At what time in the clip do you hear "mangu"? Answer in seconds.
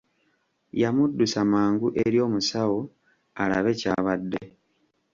1.51-1.87